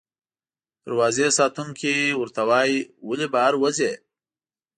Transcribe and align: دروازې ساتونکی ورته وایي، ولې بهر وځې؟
دروازې 0.85 1.27
ساتونکی 1.37 1.95
ورته 2.21 2.41
وایي، 2.49 2.77
ولې 3.07 3.27
بهر 3.33 3.53
وځې؟ 3.61 3.93